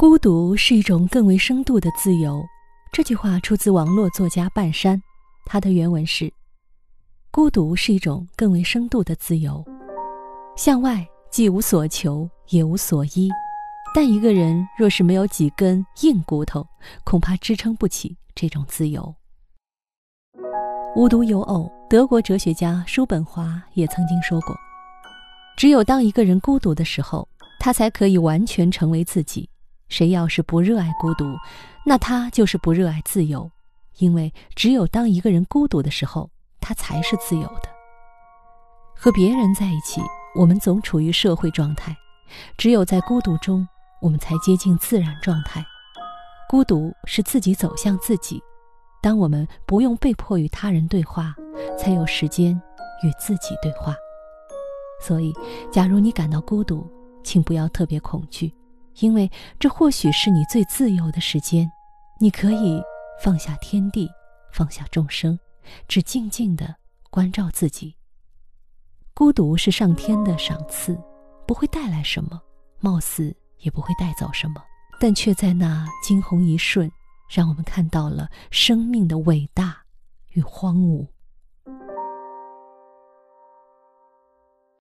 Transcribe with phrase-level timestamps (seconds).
[0.00, 2.42] 孤独是一种更为深度的自由。
[2.90, 4.98] 这句话出自网络作家半山，
[5.44, 6.32] 他的原文是
[7.30, 9.62] ：“孤独是一种更为深度的自由，
[10.56, 13.28] 向外既无所求，也无所依。
[13.94, 16.66] 但一个人若是没有几根硬骨头，
[17.04, 19.14] 恐怕支撑不起这种自由。”
[20.96, 24.56] 无独有偶，德国哲学家叔本华也曾经说过
[25.58, 29.46] ：“只有当一个人孤独的时候，他才可以完全成为自己。”
[29.90, 31.36] 谁要是不热爱孤独，
[31.84, 33.50] 那他就是不热爱自由，
[33.98, 37.68] 因为只有当一个人孤独的时候，他才是自由的。
[38.96, 40.00] 和别人在一起，
[40.34, 41.92] 我们总处于社会状态；
[42.56, 43.66] 只有在孤独中，
[44.00, 45.64] 我们才接近自然状态。
[46.48, 48.42] 孤独是自己走向自己。
[49.02, 51.34] 当我们不用被迫与他人对话，
[51.78, 52.54] 才有时间
[53.02, 53.94] 与自己对话。
[55.00, 55.32] 所以，
[55.72, 56.86] 假如你感到孤独，
[57.24, 58.52] 请不要特别恐惧。
[58.98, 61.70] 因为这或许是你最自由的时间，
[62.20, 62.82] 你可以
[63.22, 64.10] 放下天地，
[64.52, 65.38] 放下众生，
[65.88, 66.74] 只静静的
[67.10, 67.94] 关照自己。
[69.14, 70.98] 孤独是上天的赏赐，
[71.46, 72.40] 不会带来什么，
[72.80, 74.62] 貌似也不会带走什么，
[74.98, 76.90] 但却在那惊鸿一瞬，
[77.28, 79.76] 让我们看到了生命的伟大
[80.32, 81.06] 与荒芜。